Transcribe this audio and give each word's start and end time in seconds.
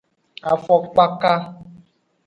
Afokpaka. 0.53 1.33